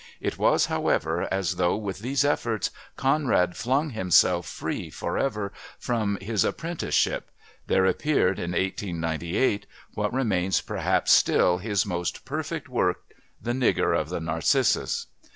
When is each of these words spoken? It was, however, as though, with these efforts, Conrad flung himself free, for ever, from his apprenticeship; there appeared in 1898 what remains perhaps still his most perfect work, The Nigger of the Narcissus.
It 0.19 0.39
was, 0.39 0.65
however, 0.65 1.31
as 1.31 1.57
though, 1.57 1.75
with 1.77 1.99
these 1.99 2.25
efforts, 2.25 2.71
Conrad 2.97 3.55
flung 3.55 3.91
himself 3.91 4.47
free, 4.47 4.89
for 4.89 5.15
ever, 5.19 5.53
from 5.77 6.17
his 6.19 6.43
apprenticeship; 6.43 7.29
there 7.67 7.85
appeared 7.85 8.39
in 8.39 8.53
1898 8.53 9.67
what 9.93 10.11
remains 10.11 10.59
perhaps 10.59 11.11
still 11.11 11.59
his 11.59 11.85
most 11.85 12.25
perfect 12.25 12.67
work, 12.67 13.13
The 13.39 13.53
Nigger 13.53 13.95
of 13.95 14.09
the 14.09 14.19
Narcissus. 14.19 15.05